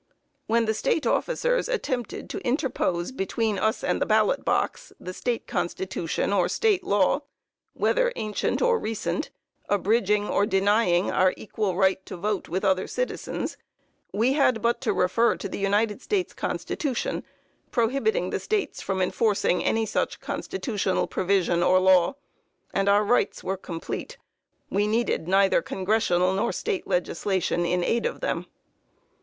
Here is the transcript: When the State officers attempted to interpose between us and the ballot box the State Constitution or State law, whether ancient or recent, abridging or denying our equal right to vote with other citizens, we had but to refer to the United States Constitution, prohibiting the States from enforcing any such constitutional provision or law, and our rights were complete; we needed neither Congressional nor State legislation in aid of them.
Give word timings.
When 0.47 0.65
the 0.65 0.73
State 0.73 1.05
officers 1.05 1.69
attempted 1.69 2.27
to 2.31 2.39
interpose 2.39 3.11
between 3.11 3.59
us 3.59 3.83
and 3.83 4.01
the 4.01 4.07
ballot 4.07 4.43
box 4.43 4.91
the 4.99 5.13
State 5.13 5.45
Constitution 5.45 6.33
or 6.33 6.49
State 6.49 6.83
law, 6.83 7.21
whether 7.73 8.11
ancient 8.15 8.63
or 8.63 8.79
recent, 8.79 9.29
abridging 9.69 10.27
or 10.27 10.47
denying 10.47 11.11
our 11.11 11.35
equal 11.37 11.75
right 11.77 12.03
to 12.07 12.17
vote 12.17 12.49
with 12.49 12.65
other 12.65 12.87
citizens, 12.87 13.57
we 14.11 14.33
had 14.33 14.59
but 14.59 14.81
to 14.81 14.91
refer 14.91 15.35
to 15.37 15.47
the 15.47 15.59
United 15.59 16.01
States 16.01 16.33
Constitution, 16.33 17.23
prohibiting 17.69 18.31
the 18.31 18.39
States 18.39 18.81
from 18.81 19.03
enforcing 19.03 19.63
any 19.63 19.85
such 19.85 20.19
constitutional 20.19 21.05
provision 21.05 21.61
or 21.61 21.79
law, 21.79 22.15
and 22.73 22.89
our 22.89 23.03
rights 23.03 23.43
were 23.43 23.55
complete; 23.55 24.17
we 24.67 24.87
needed 24.87 25.27
neither 25.27 25.61
Congressional 25.61 26.33
nor 26.33 26.51
State 26.51 26.87
legislation 26.87 27.67
in 27.67 27.83
aid 27.83 28.07
of 28.07 28.19
them. 28.19 28.47